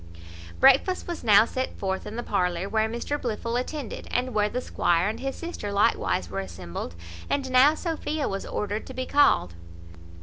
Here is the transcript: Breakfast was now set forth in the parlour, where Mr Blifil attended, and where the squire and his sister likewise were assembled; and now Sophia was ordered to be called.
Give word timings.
Breakfast 0.59 1.07
was 1.07 1.23
now 1.23 1.45
set 1.45 1.77
forth 1.77 2.07
in 2.07 2.15
the 2.15 2.23
parlour, 2.23 2.67
where 2.67 2.89
Mr 2.89 3.21
Blifil 3.21 3.55
attended, 3.55 4.07
and 4.09 4.33
where 4.33 4.49
the 4.49 4.59
squire 4.59 5.07
and 5.07 5.19
his 5.19 5.35
sister 5.35 5.71
likewise 5.71 6.27
were 6.27 6.39
assembled; 6.39 6.95
and 7.29 7.51
now 7.51 7.75
Sophia 7.75 8.27
was 8.27 8.43
ordered 8.47 8.87
to 8.87 8.95
be 8.95 9.05
called. 9.05 9.53